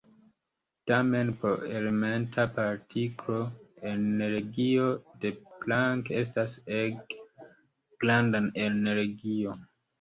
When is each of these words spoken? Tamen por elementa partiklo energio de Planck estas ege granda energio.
Tamen 0.91 1.27
por 1.43 1.59
elementa 1.79 2.45
partiklo 2.55 3.37
energio 3.91 4.89
de 5.27 5.33
Planck 5.61 6.11
estas 6.25 6.59
ege 6.81 7.23
granda 8.05 8.45
energio. 8.69 9.59